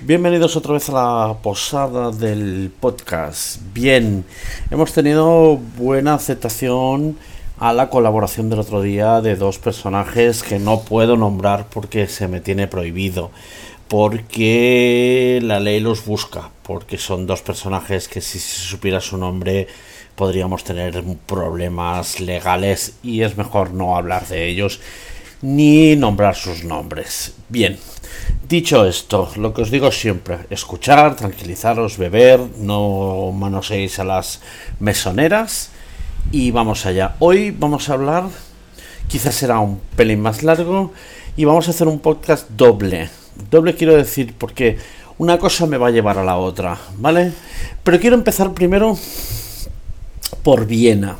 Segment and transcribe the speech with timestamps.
[0.00, 3.60] Bienvenidos otra vez a la posada del podcast.
[3.74, 4.24] Bien,
[4.70, 7.18] hemos tenido buena aceptación
[7.58, 12.28] a la colaboración del otro día de dos personajes que no puedo nombrar porque se
[12.28, 13.32] me tiene prohibido,
[13.88, 19.66] porque la ley los busca, porque son dos personajes que si se supiera su nombre
[20.14, 24.80] podríamos tener problemas legales y es mejor no hablar de ellos
[25.42, 27.34] ni nombrar sus nombres.
[27.48, 27.78] Bien,
[28.48, 34.40] dicho esto, lo que os digo siempre, escuchar, tranquilizaros, beber, no manoseéis a las
[34.80, 35.70] mesoneras
[36.32, 37.16] y vamos allá.
[37.18, 38.24] Hoy vamos a hablar,
[39.06, 40.92] quizás será un pelín más largo
[41.36, 43.10] y vamos a hacer un podcast doble.
[43.50, 44.78] Doble quiero decir porque
[45.18, 47.32] una cosa me va a llevar a la otra, ¿vale?
[47.82, 48.96] Pero quiero empezar primero
[50.42, 51.16] por Viena.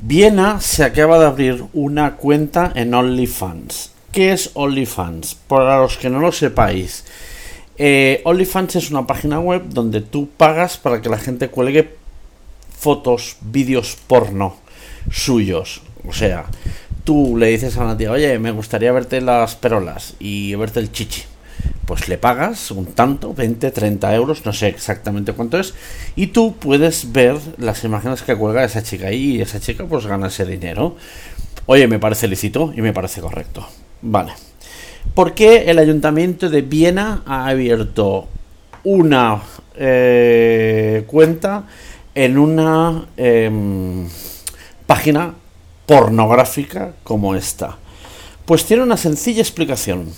[0.00, 3.92] Viena se acaba de abrir una cuenta en OnlyFans.
[4.12, 5.34] ¿Qué es OnlyFans?
[5.34, 7.06] Para los que no lo sepáis,
[7.78, 11.94] eh, OnlyFans es una página web donde tú pagas para que la gente cuelgue
[12.78, 14.56] fotos, vídeos porno
[15.10, 15.80] suyos.
[16.06, 16.44] O sea,
[17.04, 20.92] tú le dices a una tía, oye, me gustaría verte las perolas y verte el
[20.92, 21.22] chichi
[21.86, 25.74] pues le pagas un tanto, 20, 30 euros, no sé exactamente cuánto es,
[26.16, 30.28] y tú puedes ver las imágenes que cuelga esa chica y esa chica pues gana
[30.28, 30.96] ese dinero.
[31.66, 33.68] Oye, me parece lícito y me parece correcto.
[34.02, 34.32] Vale.
[35.14, 38.28] ¿Por qué el ayuntamiento de Viena ha abierto
[38.84, 39.42] una
[39.76, 41.64] eh, cuenta
[42.14, 44.08] en una em,
[44.86, 45.34] página
[45.86, 47.78] pornográfica como esta?
[48.44, 50.08] Pues tiene una sencilla explicación.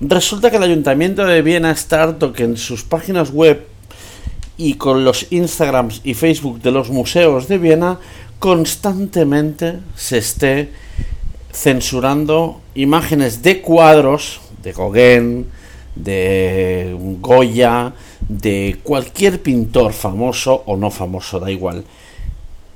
[0.00, 3.66] Resulta que el Ayuntamiento de Viena está harto que en sus páginas web
[4.56, 7.98] y con los Instagrams y Facebook de los museos de Viena
[8.40, 10.72] constantemente se esté
[11.52, 15.46] censurando imágenes de cuadros de Gauguin,
[15.94, 17.92] de Goya,
[18.28, 21.84] de cualquier pintor famoso o no famoso, da igual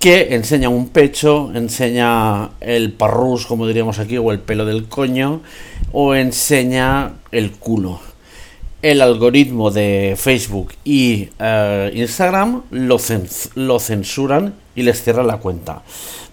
[0.03, 5.43] que enseña un pecho, enseña el parrús, como diríamos aquí, o el pelo del coño,
[5.93, 8.01] o enseña el culo.
[8.83, 12.97] El algoritmo de Facebook y eh, Instagram lo,
[13.55, 15.83] lo censuran y les cierra la cuenta.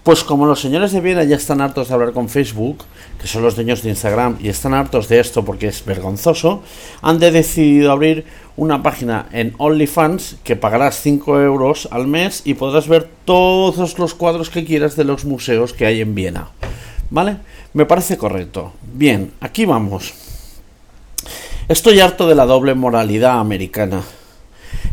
[0.04, 2.86] Pues como los señores de Viena ya están hartos de hablar con Facebook,
[3.22, 6.64] que son los dueños de Instagram, y están hartos de esto porque es vergonzoso,
[7.02, 12.88] han decidido abrir una página en OnlyFans que pagarás 5 euros al mes y podrás
[12.88, 16.48] ver todos los cuadros que quieras de los museos que hay en Viena.
[17.10, 17.38] ¿Vale?
[17.74, 18.74] Me parece correcto.
[18.94, 20.14] Bien, aquí vamos.
[21.68, 24.02] Estoy harto de la doble moralidad americana.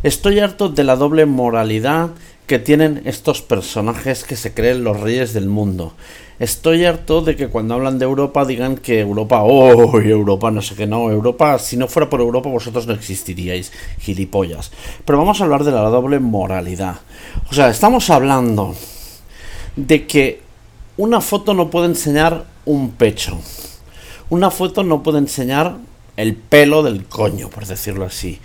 [0.03, 2.11] Estoy harto de la doble moralidad
[2.47, 5.95] que tienen estos personajes que se creen los reyes del mundo.
[6.39, 10.75] Estoy harto de que cuando hablan de Europa digan que Europa, oh, Europa, no sé
[10.75, 14.71] qué, no, Europa, si no fuera por Europa vosotros no existiríais, gilipollas.
[15.05, 16.97] Pero vamos a hablar de la doble moralidad.
[17.51, 18.75] O sea, estamos hablando
[19.75, 20.43] de que
[20.99, 23.39] una foto no puede enseñar un pecho.
[24.29, 25.79] Una foto no puede enseñar
[26.17, 28.39] el pelo del coño, por decirlo así.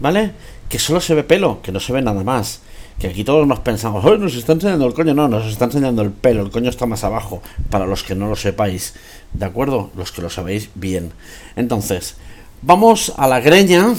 [0.00, 0.32] ¿Vale?
[0.68, 2.60] Que solo se ve pelo, que no se ve nada más
[2.98, 6.02] que aquí todos nos pensamos, hoy nos está enseñando el coño, no, nos está enseñando
[6.02, 8.94] el pelo, el coño está más abajo, para los que no lo sepáis,
[9.32, 9.90] ¿de acuerdo?
[9.96, 11.12] Los que lo sabéis bien.
[11.54, 12.16] Entonces,
[12.62, 13.94] vamos a la greña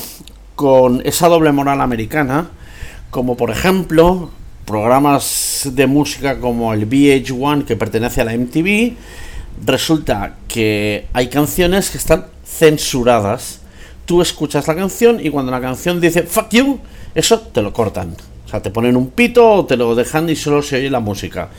[0.56, 2.50] con esa doble moral americana,
[3.10, 4.32] como por ejemplo
[4.66, 8.94] programas de música como el VH1 que pertenece a la MTV,
[9.66, 13.62] resulta que hay canciones que están censuradas.
[14.06, 16.80] Tú escuchas la canción y cuando la canción dice fuck you,
[17.16, 18.16] eso te lo cortan.
[18.50, 21.50] O sea, te ponen un pito te lo dejan y solo se oye la música.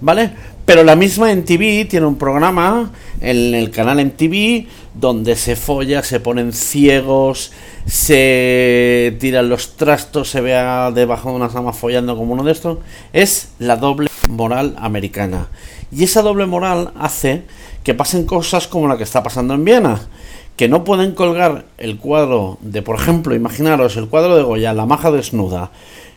[0.00, 0.32] ¿Vale?
[0.64, 2.90] Pero la misma MTV tiene un programa
[3.20, 7.52] en el canal MTV donde se folla, se ponen ciegos,
[7.86, 12.78] se tiran los trastos, se vea debajo de una cama follando como uno de estos.
[13.12, 15.46] Es la doble moral americana.
[15.92, 17.44] Y esa doble moral hace
[17.84, 20.00] que pasen cosas como la que está pasando en Viena
[20.60, 24.84] que no pueden colgar el cuadro de, por ejemplo, imaginaros el cuadro de Goya, la
[24.84, 25.70] maja desnuda,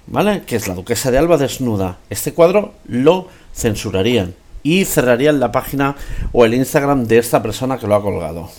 [0.08, 0.44] ¿vale?
[0.46, 1.98] Que es la duquesa de Alba desnuda.
[2.10, 5.96] Este cuadro lo censurarían y cerrarían la página
[6.32, 8.50] o el Instagram de esta persona que lo ha colgado.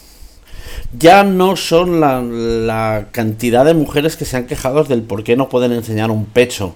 [0.97, 5.37] Ya no son la, la cantidad de mujeres que se han quejado del por qué
[5.37, 6.75] no pueden enseñar un pecho,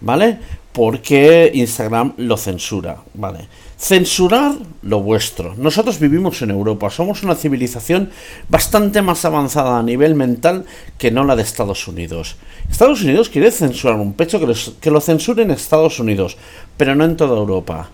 [0.00, 0.38] ¿vale?
[0.72, 3.48] Porque Instagram lo censura, ¿vale?
[3.76, 5.54] Censurar lo vuestro.
[5.56, 8.10] Nosotros vivimos en Europa, somos una civilización
[8.48, 10.64] bastante más avanzada a nivel mental
[10.96, 12.36] que no la de Estados Unidos.
[12.70, 16.36] Estados Unidos quiere censurar un pecho que, lo censuren en Estados Unidos,
[16.76, 17.90] pero no en toda Europa.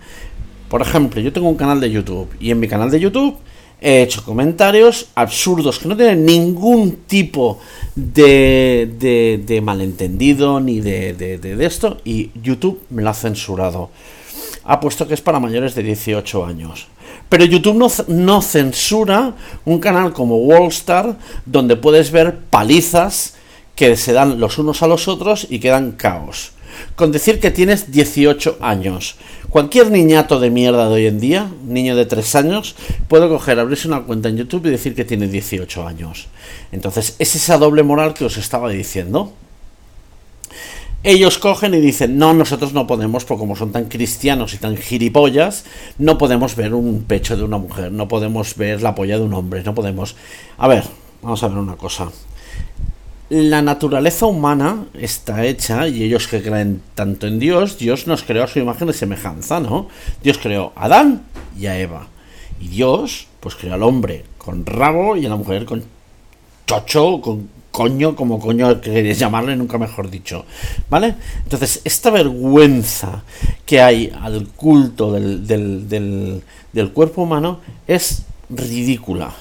[0.69, 3.37] Por ejemplo, yo tengo un canal de YouTube y en mi canal de YouTube
[3.79, 7.59] he hecho comentarios absurdos que no tienen ningún tipo
[7.95, 13.89] de, de, de malentendido ni de, de, esto y YouTube me lo ha censurado.
[14.63, 16.87] Ha puesto que es para mayores de 18 años.
[17.29, 19.33] Pero YouTube no, no censura
[19.65, 23.35] un canal como Wallstar donde puedes ver palizas
[23.75, 26.51] que se dan los unos a los otros y quedan caos.
[26.95, 29.15] Con decir que tienes 18 años.
[29.49, 32.75] Cualquier niñato de mierda de hoy en día, niño de 3 años,
[33.07, 36.27] puede coger, abrirse una cuenta en YouTube y decir que tiene 18 años.
[36.71, 39.33] Entonces, es esa doble moral que os estaba diciendo.
[41.03, 44.75] Ellos cogen y dicen, no, nosotros no podemos, porque como son tan cristianos y tan
[44.75, 45.63] gilipollas,
[45.97, 49.33] no podemos ver un pecho de una mujer, no podemos ver la polla de un
[49.33, 50.15] hombre, no podemos...
[50.57, 50.83] A ver,
[51.21, 52.11] vamos a ver una cosa
[53.29, 58.43] la naturaleza humana está hecha, y ellos que creen tanto en Dios, Dios nos creó
[58.43, 59.87] a su imagen y semejanza, ¿no?
[60.23, 61.23] Dios creó a Adán
[61.57, 62.07] y a Eva.
[62.59, 65.83] Y Dios, pues creó al hombre con rabo y a la mujer con
[66.65, 70.45] chocho, con coño, como coño queréis llamarle, nunca mejor dicho.
[70.89, 71.15] ¿Vale?
[71.43, 73.23] Entonces, esta vergüenza
[73.65, 76.41] que hay al culto del, del, del,
[76.73, 79.33] del cuerpo humano es ridícula.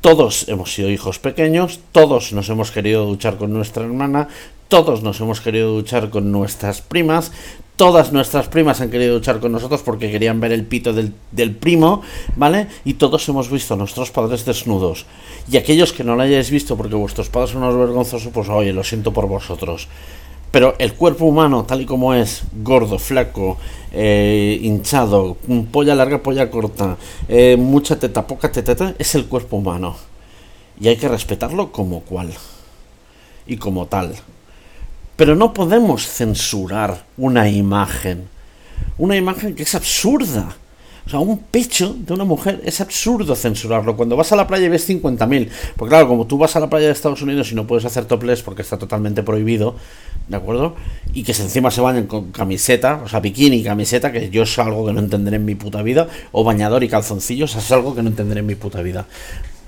[0.00, 4.28] Todos hemos sido hijos pequeños, todos nos hemos querido duchar con nuestra hermana,
[4.68, 7.32] todos nos hemos querido duchar con nuestras primas,
[7.74, 11.50] todas nuestras primas han querido duchar con nosotros porque querían ver el pito del, del,
[11.50, 12.02] primo,
[12.36, 12.68] ¿vale?
[12.84, 15.04] Y todos hemos visto a nuestros padres desnudos.
[15.50, 18.72] Y aquellos que no lo hayáis visto porque vuestros padres son unos vergonzosos, pues oye,
[18.72, 19.88] lo siento por vosotros.
[20.50, 23.58] Pero el cuerpo humano, tal y como es, gordo, flaco,
[23.92, 25.36] eh, hinchado,
[25.70, 26.96] polla larga, polla corta,
[27.28, 29.96] eh, mucha teta, poca teta, es el cuerpo humano.
[30.80, 32.32] Y hay que respetarlo como cual.
[33.46, 34.14] Y como tal.
[35.16, 38.28] Pero no podemos censurar una imagen.
[38.96, 40.56] Una imagen que es absurda.
[41.08, 43.96] O sea, un pecho de una mujer es absurdo censurarlo.
[43.96, 46.68] Cuando vas a la playa y ves 50.000, porque claro, como tú vas a la
[46.68, 49.74] playa de Estados Unidos y no puedes hacer topless porque está totalmente prohibido,
[50.28, 50.76] ¿de acuerdo?
[51.14, 54.58] Y que encima se bañen con camiseta, o sea, bikini y camiseta, que yo es
[54.58, 58.02] algo que no entenderé en mi puta vida, o bañador y calzoncillos, es algo que
[58.02, 59.06] no entenderé en mi puta vida.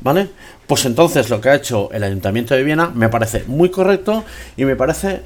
[0.03, 0.29] ¿Vale?
[0.67, 4.25] Pues entonces lo que ha hecho el Ayuntamiento de Viena me parece muy correcto
[4.59, 5.23] y me parece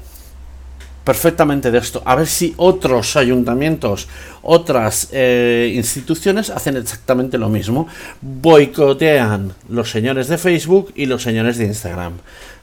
[1.05, 2.01] perfectamente de esto.
[2.03, 4.09] A ver si otros ayuntamientos,
[4.41, 7.87] otras eh, instituciones hacen exactamente lo mismo.
[8.21, 12.13] Boicotean los señores de Facebook y los señores de Instagram.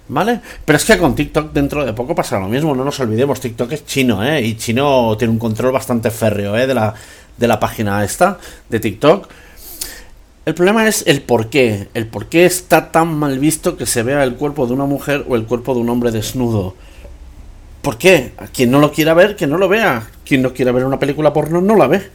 [0.08, 0.40] ¿Vale?
[0.64, 3.72] Pero es que con TikTok dentro de poco pasa lo mismo, no nos olvidemos, TikTok
[3.72, 4.42] es chino, ¿eh?
[4.42, 6.66] Y chino tiene un control bastante férreo, ¿eh?
[6.66, 6.92] De la,
[7.38, 8.36] de la página esta,
[8.68, 9.28] de TikTok.
[10.44, 11.88] El problema es el por qué.
[11.94, 15.24] El por qué está tan mal visto que se vea el cuerpo de una mujer
[15.28, 16.74] o el cuerpo de un hombre desnudo.
[17.82, 18.32] ¿Por qué?
[18.38, 20.08] A quien no lo quiera ver, que no lo vea.
[20.25, 22.11] Quien no quiera ver una película porno, no la ve.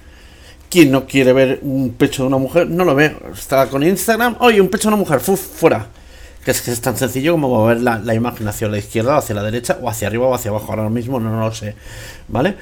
[0.69, 3.16] Quien no quiere ver un pecho de una mujer, no lo ve.
[3.34, 5.40] Está con Instagram, oye, un pecho de una mujer, ¡fuf!
[5.40, 5.88] fuera.
[6.44, 9.36] Que es que es tan sencillo como mover la, imagen hacia la izquierda, o hacia
[9.36, 10.72] la derecha, o hacia arriba o hacia abajo.
[10.72, 11.75] Ahora mismo no, lo sé.
[12.30, 12.56] ¿Vale?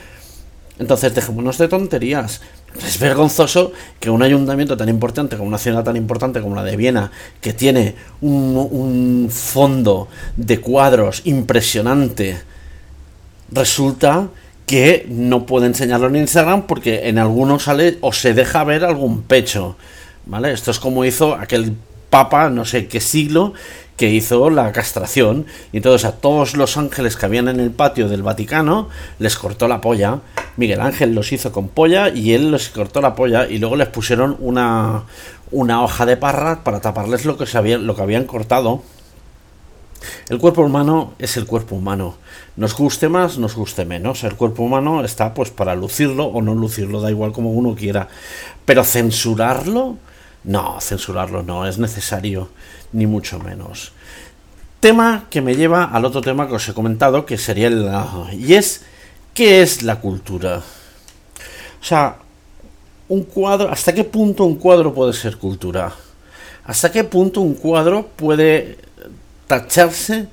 [0.79, 2.41] Entonces dejémonos de tonterías.
[2.85, 6.75] Es vergonzoso que un ayuntamiento tan importante como una ciudad tan importante como la de
[6.75, 12.54] Viena, que tiene un fondo de cuadros impresionante,
[13.51, 14.29] resulta
[14.65, 19.21] que no puede enseñarlo en Instagram porque en algunos sale o se deja ver algún
[19.21, 19.75] pecho.
[20.25, 20.51] ¿Vale?
[20.51, 21.75] Esto es como hizo aquel
[22.09, 23.53] papa, no sé qué siglo,
[23.97, 25.45] que hizo la castración.
[25.71, 28.89] Y entonces a todos los ángeles que habían en el patio del Vaticano
[29.19, 30.21] les cortó la polla.
[30.57, 33.87] Miguel Ángel los hizo con polla y él les cortó la polla y luego les
[33.87, 35.03] pusieron una,
[35.51, 38.81] una hoja de parra para taparles lo que, se lo que habían cortado.
[40.29, 42.15] El cuerpo humano es el cuerpo humano.
[42.55, 44.23] Nos guste más, nos guste menos.
[44.23, 48.07] El cuerpo humano está pues para lucirlo o no lucirlo, da igual como uno quiera.
[48.65, 49.97] Pero censurarlo,
[50.43, 52.49] no, censurarlo no es necesario,
[52.93, 53.91] ni mucho menos.
[54.79, 57.89] Tema que me lleva al otro tema que os he comentado, que sería el...
[58.33, 58.83] Y es,
[59.33, 60.57] ¿qué es la cultura?
[61.81, 62.17] O sea,
[63.07, 65.93] un cuadro, ¿hasta qué punto un cuadro puede ser cultura?
[66.65, 68.77] ¿Hasta qué punto un cuadro puede
[69.47, 70.27] tacharse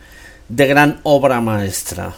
[0.49, 2.15] de gran obra maestra.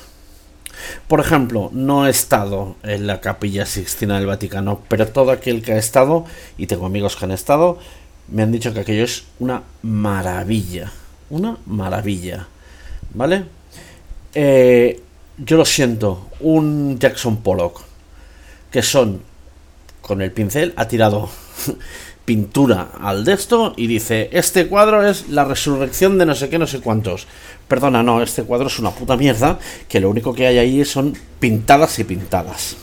[1.08, 5.72] Por ejemplo, no he estado en la capilla Sixtina del Vaticano, pero todo aquel que
[5.72, 6.24] ha estado,
[6.58, 7.78] y tengo amigos que han estado,
[8.28, 10.92] me han dicho que aquello es una maravilla.
[11.30, 12.46] Una maravilla.
[13.14, 13.44] ¿Vale?
[14.34, 15.00] Eh,
[15.38, 17.82] yo lo siento, un Jackson Pollock,
[18.70, 19.22] que son,
[20.00, 21.28] con el pincel, ha tirado
[22.24, 26.58] pintura al de esto y dice, este cuadro es la resurrección de no sé qué,
[26.58, 27.26] no sé cuántos.
[27.68, 31.14] Perdona, no, este cuadro es una puta mierda, que lo único que hay ahí son
[31.38, 32.76] pintadas y pintadas.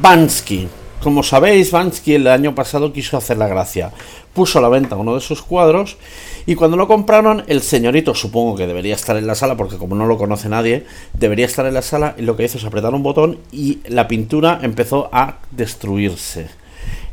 [0.00, 0.68] Bansky,
[1.02, 3.92] Como sabéis, Bansky el año pasado quiso hacer la gracia.
[4.32, 5.98] Puso a la venta uno de sus cuadros
[6.46, 9.94] y cuando lo compraron, el señorito, supongo que debería estar en la sala, porque como
[9.94, 12.94] no lo conoce nadie, debería estar en la sala y lo que hizo es apretar
[12.94, 16.63] un botón y la pintura empezó a destruirse.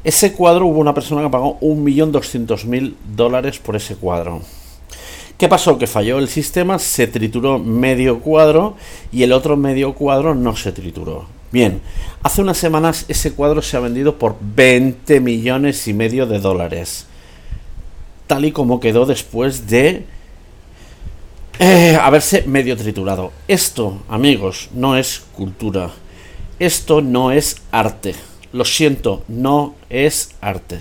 [0.04, 4.42] Ese cuadro hubo una persona que pagó 1.200.000 dólares por ese cuadro.
[5.38, 5.78] ¿Qué pasó?
[5.78, 8.76] Que falló el sistema, se trituró medio cuadro
[9.12, 11.26] y el otro medio cuadro no se trituró.
[11.52, 11.82] Bien,
[12.24, 17.06] hace unas semanas ese cuadro se ha vendido por 20 millones y medio de dólares.
[18.28, 20.06] Tal y como quedó después de
[21.60, 23.32] eh, haberse medio triturado.
[23.48, 25.92] Esto, amigos, no es cultura.
[26.60, 28.16] Esto no es arte.
[28.54, 30.80] Lo siento, no es arte.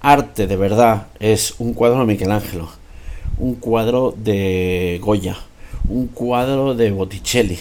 [0.00, 2.80] Arte de verdad es un cuadro de Michelangelo
[3.40, 5.36] un cuadro de Goya,
[5.88, 7.58] un cuadro de Botticelli,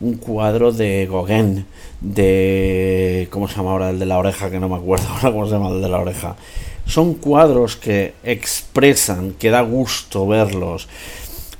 [0.00, 1.66] un cuadro de Gauguin,
[2.00, 3.28] de...
[3.30, 4.50] ¿Cómo se llama ahora el de la oreja?
[4.50, 6.36] Que no me acuerdo ahora cómo se llama el de la oreja.
[6.86, 10.86] Son cuadros que expresan, que da gusto verlos.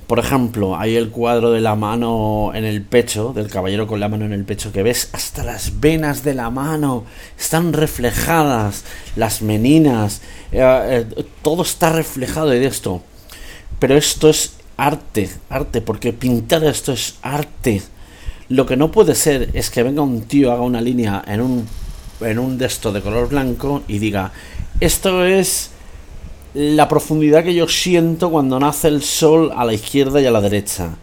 [0.06, 4.08] Por ejemplo, hay el cuadro de la mano en el pecho, del caballero con la
[4.08, 7.04] mano en el pecho, que ves hasta las venas de la mano,
[7.36, 8.84] están reflejadas,
[9.16, 10.20] las meninas,
[10.52, 13.02] eh, eh, todo está reflejado de esto.
[13.80, 17.82] Pero esto es arte, arte, porque pintar esto es arte.
[18.48, 21.68] Lo que no puede ser es que venga un tío, haga una línea en un,
[22.20, 24.30] en un desto de color blanco y diga,
[24.78, 25.72] esto es
[26.56, 30.40] la profundidad que yo siento cuando nace el sol a la izquierda y a la
[30.40, 30.96] derecha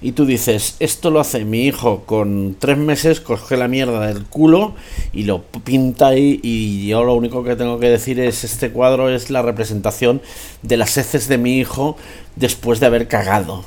[0.00, 4.24] y tú dices, esto lo hace mi hijo con tres meses, coge la mierda del
[4.24, 4.74] culo
[5.12, 9.08] y lo pinta ahí y yo lo único que tengo que decir es, este cuadro
[9.08, 10.20] es la representación
[10.62, 11.96] de las heces de mi hijo
[12.36, 13.64] después de haber cagado.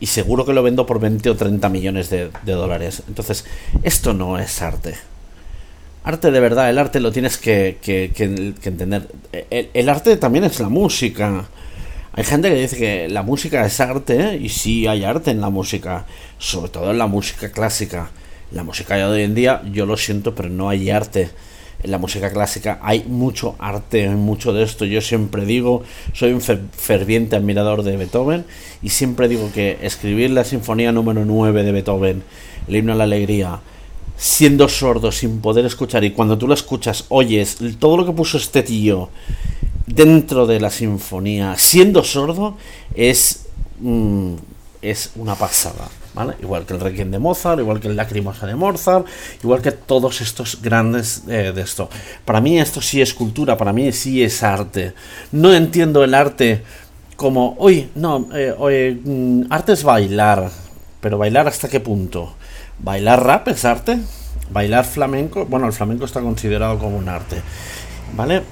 [0.00, 3.02] Y seguro que lo vendo por 20 o 30 millones de, dólares.
[3.08, 3.44] Entonces,
[3.82, 4.94] esto no es arte.
[6.08, 8.10] Arte de verdad, el arte lo tienes que, que,
[8.64, 9.08] entender.
[9.50, 11.46] el arte también es la música
[12.18, 15.50] hay gente que dice que la música es arte, y sí hay arte en la
[15.50, 16.04] música,
[16.36, 18.10] sobre todo en la música clásica.
[18.50, 21.30] la música de hoy en día, yo lo siento, pero no hay arte.
[21.80, 24.84] En la música clásica hay mucho arte, hay mucho de esto.
[24.84, 28.44] Yo siempre digo, soy un ferviente admirador de Beethoven
[28.82, 32.24] y siempre digo que escribir la sinfonía número 9 de Beethoven,
[32.66, 33.60] el himno a la alegría,
[34.18, 38.36] siendo sordo, sin poder escuchar, y cuando tú lo escuchas, oyes todo lo que puso
[38.36, 39.08] este tío
[39.86, 42.56] dentro de la sinfonía, siendo sordo,
[42.94, 43.46] es,
[43.80, 44.34] mm,
[44.82, 45.88] es una pasada.
[46.14, 46.34] ¿vale?
[46.42, 49.06] Igual que el Requiem de Mozart, igual que el Lacrimosa de Mozart,
[49.42, 51.88] igual que todos estos grandes eh, de esto.
[52.24, 54.94] Para mí esto sí es cultura, para mí sí es arte.
[55.30, 56.62] No entiendo el arte
[57.14, 60.50] como, uy, no, eh, mm, arte es bailar,
[61.00, 62.34] pero bailar hasta qué punto?
[62.80, 63.98] ¿Bailar rap es arte?
[64.50, 65.46] ¿Bailar flamenco?
[65.46, 67.42] Bueno, el flamenco está considerado como un arte,
[68.14, 68.42] ¿vale?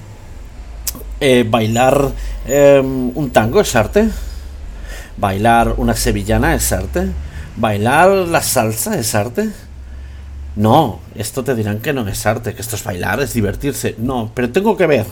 [1.19, 2.11] Eh, bailar
[2.45, 4.09] em, un tango es arte.
[5.17, 7.07] Bailar una sevillana es arte.
[7.55, 9.49] Bailar la salsa es arte.
[10.55, 13.95] No, esto te dirán que no es arte, que esto es bailar, es divertirse.
[13.97, 15.05] No, pero tengo que ver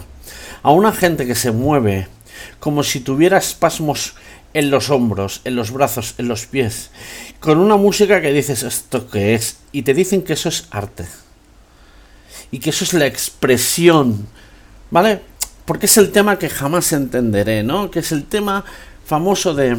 [0.66, 2.08] a una gente que se mueve
[2.60, 4.16] como si tuviera espasmos
[4.56, 6.90] en los hombros, en los brazos, en los pies,
[7.40, 11.06] con una música que dices esto que es, y te dicen que eso es arte.
[12.50, 14.28] Y que eso es la expresión,
[14.90, 15.22] ¿vale?
[15.66, 17.92] porque es el tema que jamás entenderé, ¿no?
[17.92, 18.66] Que es el tema
[19.06, 19.78] famoso de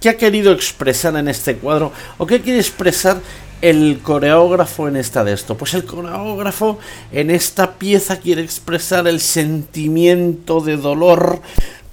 [0.00, 3.20] qué ha querido expresar en este cuadro o qué quiere expresar
[3.60, 5.56] el coreógrafo en esta de esto.
[5.56, 6.78] Pues el coreógrafo
[7.12, 11.40] en esta pieza quiere expresar el sentimiento de dolor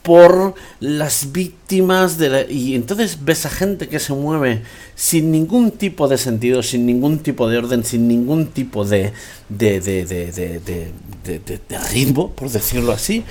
[0.01, 2.41] por las víctimas de la...
[2.50, 4.63] y entonces ves a gente que se mueve
[4.96, 9.13] sin ningún tipo de sentido, sin ningún tipo de orden, sin ningún tipo de
[9.50, 13.24] de, de, de, ritmo, por decirlo así,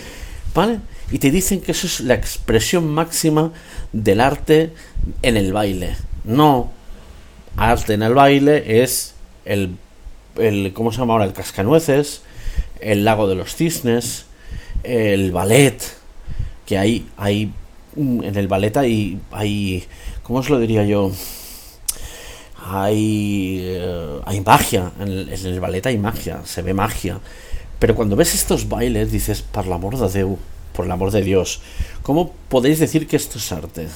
[0.55, 0.79] ¿vale?
[1.11, 3.53] Y te dicen que eso es la expresión máxima
[3.93, 4.73] del arte
[5.23, 5.97] en el baile.
[6.25, 6.71] No,
[7.57, 9.15] arte en el baile es
[9.45, 9.77] el,
[10.37, 11.25] el ¿cómo se llama ahora?
[11.25, 12.23] El cascanueces,
[12.81, 14.27] el lago de los cisnes,
[14.83, 15.83] el ballet,
[16.67, 17.53] que hay, hay
[17.97, 19.85] en el ballet hay, hay,
[20.23, 21.11] ¿cómo os lo diría yo?
[22.63, 27.19] Hay, eh, hay magia, en el, ballet hay magia, se ve magia.
[27.79, 30.39] Pero cuando ves estos bailes dices, por el amor de Dios,
[30.73, 31.61] por el amor de Dios,
[32.03, 33.89] ¿cómo podéis decir que esto es arte?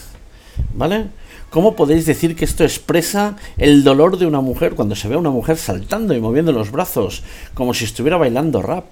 [0.75, 1.07] ¿Vale?
[1.51, 5.19] ¿Cómo podéis decir que esto expresa el dolor de una mujer cuando se ve a
[5.19, 7.23] una mujer saltando y moviendo los brazos
[7.55, 8.87] como si estuviera bailando rap?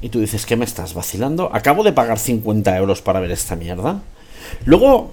[0.00, 1.48] Y tú dices, ¿qué me estás vacilando?
[1.54, 4.02] Acabo de pagar 50 euros para ver esta mierda.
[4.64, 5.12] Luego,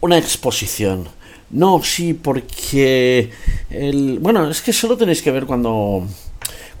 [0.00, 1.08] una exposición.
[1.50, 3.30] No, sí, porque...
[3.70, 4.18] El...
[4.18, 6.06] Bueno, es que solo tenéis que ver cuando...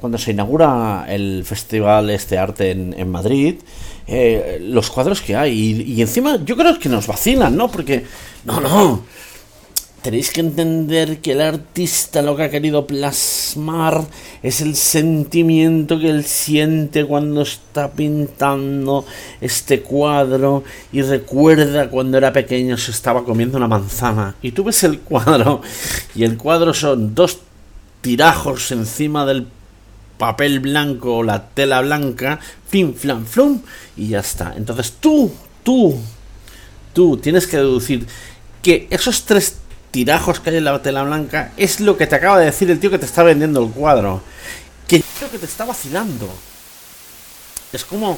[0.00, 3.56] cuando se inaugura el festival este arte en, en Madrid,
[4.06, 5.52] eh, los cuadros que hay.
[5.52, 7.70] Y, y, encima yo creo que nos vacilan, ¿no?
[7.70, 8.04] Porque,
[8.44, 9.04] no, no.
[10.02, 14.02] Tenéis que entender que el artista lo que ha querido plasmar
[14.42, 19.04] es el sentimiento que él siente cuando está pintando
[19.40, 24.34] este cuadro y recuerda cuando era pequeño se estaba comiendo una manzana.
[24.42, 25.62] Y tú ves el cuadro
[26.16, 27.38] y el cuadro son dos
[28.00, 29.46] tirajos encima del
[30.22, 32.38] papel blanco la tela blanca,
[32.68, 33.60] fin, flan, flum,
[33.96, 34.54] y ya está.
[34.56, 35.98] Entonces tú, tú,
[36.92, 38.06] tú tienes que deducir
[38.62, 39.56] que esos tres
[39.90, 42.78] tirajos que hay en la tela blanca es lo que te acaba de decir el
[42.78, 44.22] tío que te está vendiendo el cuadro.
[44.86, 46.28] Que creo que te está vacilando.
[47.72, 48.16] Es como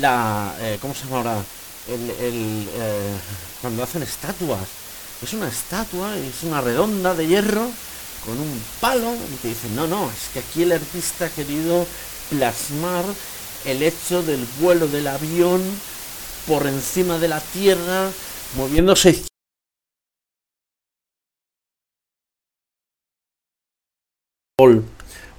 [0.00, 0.52] la...
[0.58, 1.36] Eh, ¿Cómo se llama ahora?
[1.86, 3.14] El, el eh,
[3.62, 4.66] cuando hacen estatuas.
[5.22, 7.70] Es una estatua, es una redonda de hierro
[8.26, 11.86] con un palo y te dicen, no, no, es que aquí el artista ha querido
[12.28, 13.04] plasmar
[13.64, 15.62] el hecho del vuelo del avión
[16.46, 18.10] por encima de la tierra,
[18.56, 19.24] moviéndose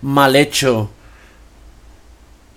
[0.01, 0.89] mal hecho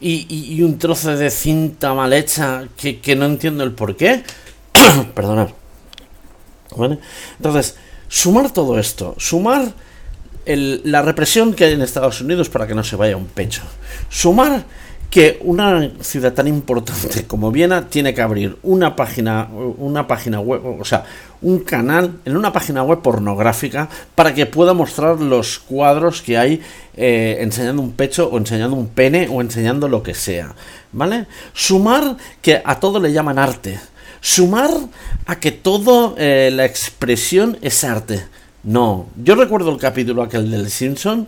[0.01, 4.23] y, un trozo de cinta mal hecha que, que no entiendo el por qué.
[5.15, 5.51] Perdonad.
[6.77, 6.99] ¿Vale?
[7.37, 7.77] Entonces,
[8.09, 9.75] sumar todo esto, sumar
[10.57, 13.63] la represión que hay en Estados Unidos para que no se vaya un pecho.
[14.09, 14.65] Sumar
[15.11, 20.81] que una ciudad tan importante como Viena tiene que abrir una página, una página web,
[20.81, 21.05] o sea,
[21.43, 26.63] un canal en una página web pornográfica para que pueda mostrar los cuadros que hay
[26.97, 30.55] eh, enseñando un pecho o enseñando un pene o enseñando lo que sea,
[30.93, 31.27] ¿vale?
[31.55, 33.81] Sumar que a todo le llaman arte.
[34.21, 34.71] Sumar
[35.27, 38.23] a que todo eh, la expresión es arte.
[38.63, 41.27] No, yo recuerdo el capítulo aquel del Simpson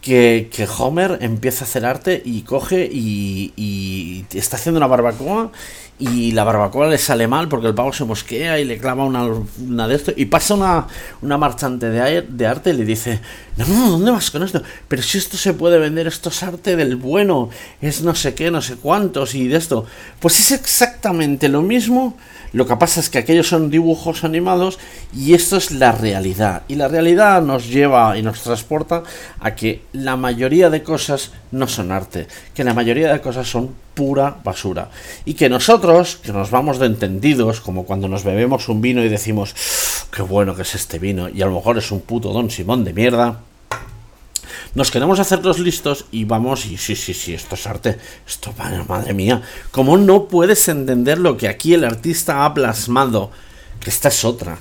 [0.00, 5.52] que, que Homer empieza a hacer arte y coge y, y, está haciendo una barbacoa
[6.00, 9.24] y la barbacoa le sale mal porque el pavo se mosquea y le clava una,
[9.24, 10.86] una de esto y pasa una,
[11.20, 13.20] una marchante de, de, arte y le dice,
[13.56, 14.62] no, no, ¿dónde vas con esto?
[14.88, 18.50] Pero si esto se puede vender, esto es arte del bueno, es no sé qué,
[18.50, 19.84] no sé cuántos y de esto.
[20.18, 22.16] Pues es exactamente lo mismo
[22.52, 24.78] lo que pasa es que aquellos son dibujos animados
[25.14, 26.62] y esto es la realidad.
[26.66, 29.04] Y la realidad nos lleva y nos transporta
[29.38, 33.74] a que la mayoría de cosas no son arte, que la mayoría de cosas son
[34.00, 34.88] pura basura.
[35.26, 39.10] Y que nosotros, que nos vamos de entendidos, como cuando nos bebemos un vino y
[39.10, 39.54] decimos,
[40.10, 42.82] qué bueno que es este vino, y a lo mejor es un puto don Simón
[42.82, 43.40] de mierda,
[44.74, 48.54] nos queremos hacer los listos y vamos y sí, sí, sí, esto es arte, esto,
[48.88, 53.30] madre mía, ¿cómo no puedes entender lo que aquí el artista ha plasmado?
[53.80, 54.60] Que esta es otra.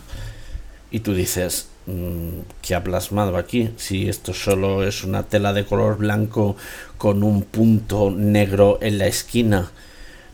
[0.91, 3.69] Y tú dices, mmm, ¿qué ha plasmado aquí?
[3.77, 6.55] Si esto solo es una tela de color blanco
[6.97, 9.71] con un punto negro en la esquina.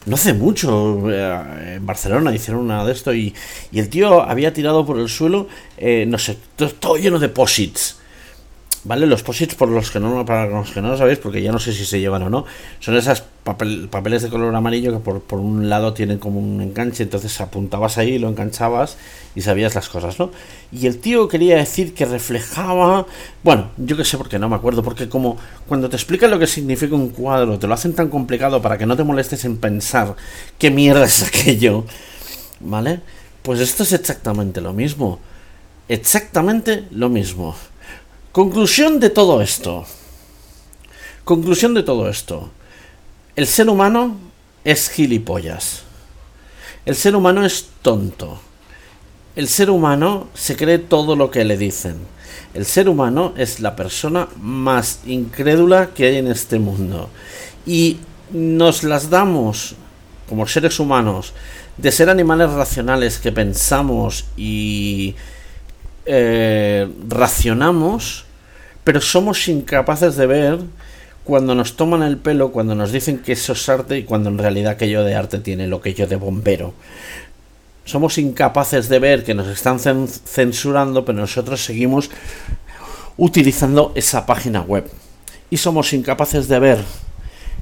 [0.06, 3.34] No hace mucho, eh, en Barcelona hicieron una de esto y,
[3.72, 6.38] y el tío había tirado por el suelo, eh, no sé,
[6.80, 7.98] todo lleno de posits
[8.86, 9.08] ¿Vale?
[9.08, 11.58] Los posits, por los que no, para los que no lo sabéis, porque ya no
[11.58, 12.46] sé si se llevan o no,
[12.80, 16.62] son esas papel, papeles de color amarillo que por, por, un lado tienen como un
[16.62, 18.98] enganche, entonces apuntabas ahí, lo enganchabas
[19.36, 20.30] y sabías las cosas, ¿no?
[20.72, 23.08] Y el tío quería decir que reflejaba,
[23.44, 26.46] bueno, yo que sé porque no me acuerdo, porque como cuando te explican lo que
[26.46, 30.16] significa un cuadro, te lo hacen tan complicado para que no te molestes en pensar
[30.60, 31.86] qué mierda es aquello,
[32.60, 33.02] ¿vale?
[33.42, 35.20] Pues esto es exactamente lo mismo,
[35.88, 37.56] exactamente lo mismo.
[38.36, 39.86] Conclusión de todo esto.
[41.24, 42.50] Conclusión de todo esto.
[43.38, 44.18] El ser humano
[44.66, 45.84] es gilipollas.
[46.86, 48.38] El ser humano es tonto.
[49.38, 51.96] El ser humano se cree todo lo que le dicen.
[52.54, 57.10] El ser humano es la persona más incrédula que hay en este mundo.
[57.66, 58.00] Y
[58.32, 59.76] nos las damos
[60.28, 61.32] como seres humanos
[61.78, 65.16] de ser animales racionales que pensamos y
[66.06, 68.26] eh, racionamos,
[68.84, 70.60] pero somos incapaces de ver
[71.24, 74.38] cuando nos toman el pelo, cuando nos dicen que eso es arte y cuando en
[74.38, 76.74] realidad aquello de arte tiene lo que yo de bombero.
[77.84, 82.10] Somos incapaces de ver que nos están censurando, pero nosotros seguimos
[83.18, 84.90] utilizando esa página web.
[85.50, 86.84] Y somos incapaces de ver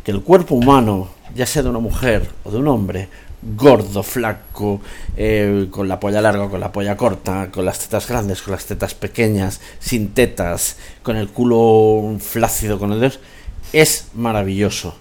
[0.03, 3.07] que el cuerpo humano, ya sea de una mujer o de un hombre,
[3.55, 4.81] gordo, flaco,
[5.17, 8.65] eh, con la polla larga, con la polla corta, con las tetas grandes, con las
[8.65, 13.17] tetas pequeñas, sin tetas, con el culo flácido, con el dedo,
[13.73, 14.95] es maravilloso.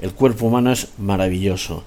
[0.00, 1.84] El cuerpo humano es maravilloso.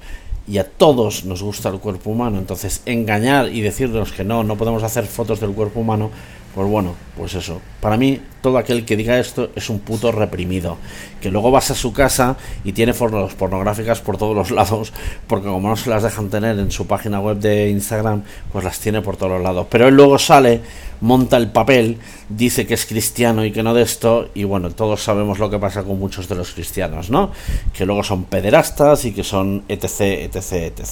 [0.47, 2.39] y a todos nos gusta el cuerpo humano.
[2.39, 6.10] Entonces, engañar y decirnos que no, no podemos hacer fotos del cuerpo humano,
[6.53, 7.61] pues bueno, pues eso.
[7.79, 10.77] Para mí, todo aquel que diga esto es un puto reprimido.
[11.21, 14.91] Que luego vas a su casa y tiene fotos pornográficas por todos los lados,
[15.27, 18.79] porque como no se las dejan tener en su página web de Instagram, pues las
[18.79, 19.67] tiene por todos los lados.
[19.69, 20.61] Pero él luego sale,
[20.99, 25.01] monta el papel, dice que es cristiano y que no de esto, y bueno, todos
[25.01, 27.31] sabemos lo que pasa con muchos de los cristianos, ¿no?
[27.73, 30.83] Que luego son pederastas y que son etc, etc, etc.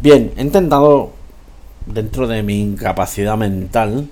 [0.00, 1.12] Bien, he intentado,
[1.86, 4.08] dentro de mi incapacidad mental,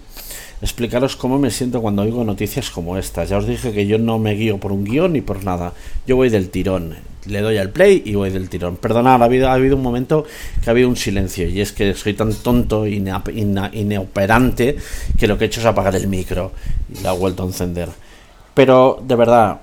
[0.62, 3.28] explicaros cómo me siento cuando oigo noticias como estas.
[3.28, 5.72] Ya os dije que yo no me guío por un guion ni por nada.
[6.06, 6.94] Yo voy del tirón.
[7.26, 8.76] Le doy al play y voy del tirón.
[8.76, 10.24] Perdonad, ha habido, ha habido un momento
[10.62, 13.02] que ha habido un silencio y es que soy tan tonto y
[13.72, 14.76] inoperante
[15.18, 16.52] que lo que he hecho es apagar el micro
[16.94, 17.88] y la he vuelto a encender.
[18.54, 19.60] Pero, de verdad,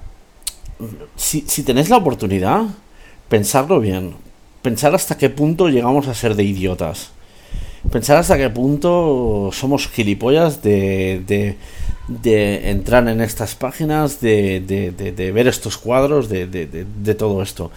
[1.15, 2.63] si, si tenéis la oportunidad,
[3.29, 4.15] pensarlo bien.
[4.61, 7.11] Pensar hasta qué punto llegamos a ser de idiotas
[7.91, 11.57] pensar hasta qué punto somos gilipollas de,
[12.07, 17.71] de, entrar en estas páginas, de, de ver estos cuadros, de, todo esto.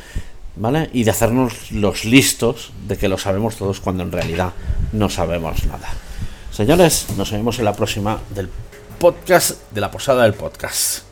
[0.58, 0.88] ¿Vale?
[0.94, 4.54] Y de hacernos los listos de que lo sabemos todos cuando en realidad
[4.92, 5.90] no sabemos nada.
[6.50, 8.48] Señores, nos vemos en la próxima del
[8.98, 11.05] podcast de la posada del podcast.